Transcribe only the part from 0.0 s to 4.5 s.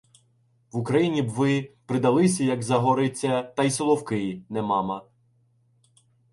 І Україні б ви придалися, як загориться, та й Соловки—